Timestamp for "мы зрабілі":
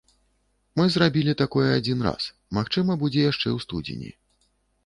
0.79-1.35